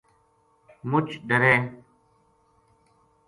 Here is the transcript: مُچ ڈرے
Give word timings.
مُچ 0.89 1.07
ڈرے 1.27 1.53